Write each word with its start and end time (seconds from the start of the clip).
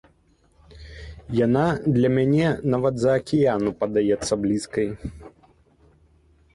Яна 1.39 1.65
для 1.95 2.09
мяне 2.17 2.47
нават 2.75 2.93
з-за 3.05 3.11
акіяну 3.19 3.69
падаецца 3.85 4.33
блізкай. 4.43 4.87